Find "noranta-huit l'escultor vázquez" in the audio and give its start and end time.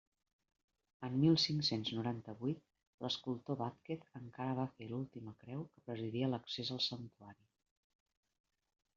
1.97-4.07